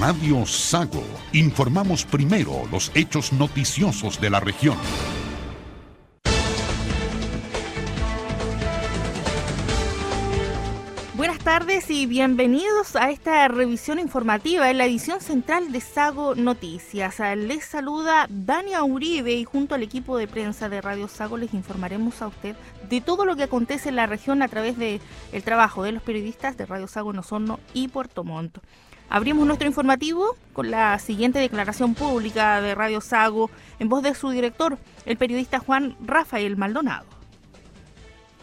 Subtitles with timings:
[0.00, 1.02] Radio Sago.
[1.32, 4.76] Informamos primero los hechos noticiosos de la región.
[11.16, 17.18] Buenas tardes y bienvenidos a esta revisión informativa en la edición central de Sago Noticias.
[17.36, 22.22] Les saluda Dania Uribe y junto al equipo de prensa de Radio Sago les informaremos
[22.22, 22.54] a usted
[22.88, 25.00] de todo lo que acontece en la región a través del
[25.32, 28.58] el trabajo de los periodistas de Radio Sago en Osorno y Puerto Montt.
[29.10, 34.30] Abrimos nuestro informativo con la siguiente declaración pública de Radio Sago en voz de su
[34.30, 37.06] director, el periodista Juan Rafael Maldonado.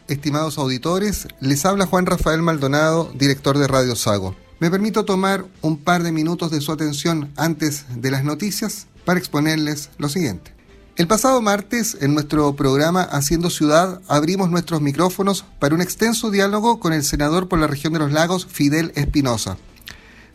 [0.08, 4.36] Estimados auditores, les habla Juan Rafael Maldonado, director de Radio Sago.
[4.59, 9.20] Me permito tomar un par de minutos de su atención antes de las noticias para
[9.20, 10.53] exponerles lo siguiente.
[10.95, 16.80] El pasado martes, en nuestro programa Haciendo Ciudad, abrimos nuestros micrófonos para un extenso diálogo
[16.80, 19.58] con el senador por la región de los lagos, Fidel Espinosa.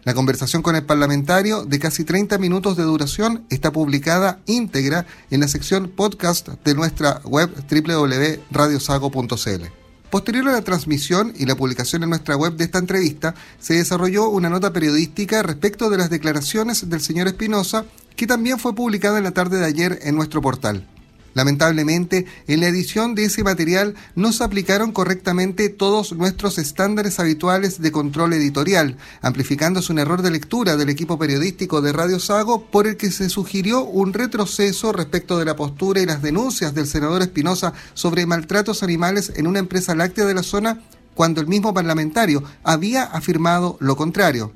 [0.02, 5.40] La conversación con el parlamentario, de casi 30 minutos de duración, está publicada íntegra en
[5.40, 9.64] la sección podcast de nuestra web www.radiosago.cl.
[10.10, 14.30] Posterior a la transmisión y la publicación en nuestra web de esta entrevista, se desarrolló
[14.30, 17.84] una nota periodística respecto de las declaraciones del señor Espinosa,
[18.16, 20.88] que también fue publicada en la tarde de ayer en nuestro portal.
[21.34, 27.80] Lamentablemente, en la edición de ese material no se aplicaron correctamente todos nuestros estándares habituales
[27.80, 32.86] de control editorial, amplificándose un error de lectura del equipo periodístico de Radio Sago por
[32.86, 37.22] el que se sugirió un retroceso respecto de la postura y las denuncias del senador
[37.22, 40.80] Espinosa sobre maltratos animales en una empresa láctea de la zona
[41.14, 44.52] cuando el mismo parlamentario había afirmado lo contrario.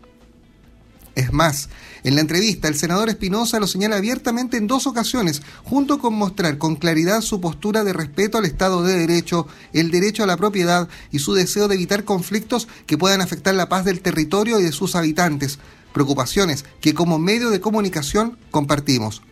[1.35, 1.69] Más,
[2.05, 6.59] en la entrevista, el senador Espinosa lo señala abiertamente en dos ocasiones, junto con mostrar
[6.59, 10.89] con claridad su postura de respeto al Estado de Derecho, el derecho a la propiedad
[11.11, 14.71] y su deseo de evitar conflictos que puedan afectar la paz del territorio y de
[14.71, 15.59] sus habitantes,
[15.93, 19.23] preocupaciones que como medio de comunicación compartimos.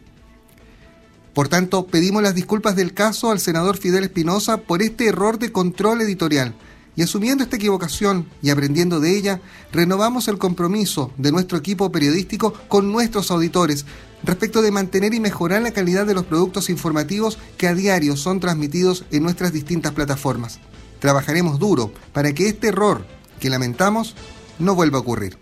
[1.35, 5.53] Por tanto, pedimos las disculpas del caso al senador Fidel Espinosa por este error de
[5.53, 6.55] control editorial
[6.95, 9.41] y asumiendo esta equivocación y aprendiendo de ella,
[9.73, 13.87] renovamos el compromiso de nuestro equipo periodístico con nuestros auditores
[14.23, 18.41] respecto de mantener y mejorar la calidad de los productos informativos que a diario son
[18.41, 20.61] transmitidos en nuestras distintas plataformas.
[21.01, 23.05] Trabajaremos duro para que este error
[23.41, 24.15] que lamentamos
[24.59, 25.39] no vuelva a ocurrir.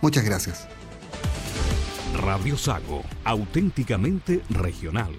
[0.00, 0.66] Muchas gracias.
[2.20, 5.14] Radio Sago, auténticamente regional.